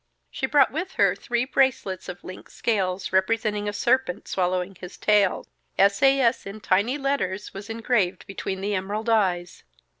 She 0.31 0.47
brought 0.47 0.71
with 0.71 0.93
her 0.93 1.15
three 1.15 1.45
bracelets 1.45 2.09
of 2.09 2.23
linked 2.23 2.51
scales 2.51 3.13
representing 3.13 3.69
a 3.69 3.71
serpent 3.71 4.27
swallowing 4.27 4.73
his 4.81 4.97
tail. 4.97 5.45
S. 5.77 6.01
A. 6.01 6.19
S. 6.19 6.47
in 6.47 6.59
tiny 6.59 6.97
letters 6.97 7.53
was 7.53 7.69
engraved 7.69 8.25
between 8.25 8.61
the 8.61 8.73
emerald 8.73 9.09
eyes. 9.11 9.63